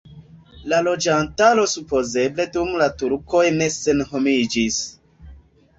La 0.71 0.77
loĝantaro 0.87 1.65
supozeble 1.75 2.49
dum 2.57 2.73
la 2.85 2.89
turkoj 3.03 3.45
ne 3.61 3.71
senhomiĝis. 3.79 4.83